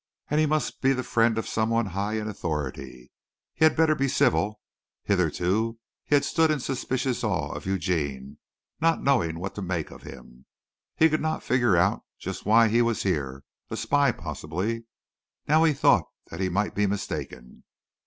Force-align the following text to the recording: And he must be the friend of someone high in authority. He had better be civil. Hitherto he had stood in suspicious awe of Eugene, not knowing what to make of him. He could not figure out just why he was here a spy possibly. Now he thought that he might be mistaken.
And 0.29 0.39
he 0.39 0.47
must 0.47 0.81
be 0.81 0.93
the 0.93 1.03
friend 1.03 1.37
of 1.37 1.47
someone 1.47 1.85
high 1.93 2.13
in 2.15 2.27
authority. 2.27 3.11
He 3.53 3.65
had 3.65 3.75
better 3.75 3.93
be 3.93 4.07
civil. 4.07 4.59
Hitherto 5.03 5.77
he 6.07 6.15
had 6.15 6.25
stood 6.25 6.49
in 6.49 6.59
suspicious 6.59 7.23
awe 7.23 7.51
of 7.53 7.67
Eugene, 7.67 8.39
not 8.79 9.03
knowing 9.03 9.37
what 9.37 9.53
to 9.53 9.61
make 9.61 9.91
of 9.91 10.01
him. 10.01 10.47
He 10.97 11.07
could 11.07 11.21
not 11.21 11.43
figure 11.43 11.77
out 11.77 12.01
just 12.17 12.47
why 12.47 12.67
he 12.67 12.81
was 12.81 13.03
here 13.03 13.43
a 13.69 13.77
spy 13.77 14.11
possibly. 14.11 14.85
Now 15.47 15.65
he 15.65 15.71
thought 15.75 16.07
that 16.31 16.39
he 16.39 16.49
might 16.49 16.73
be 16.73 16.87
mistaken. 16.87 17.63